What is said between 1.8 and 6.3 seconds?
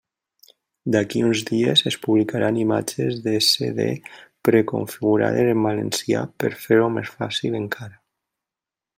es publicaran imatges de CD preconfigurades en valencià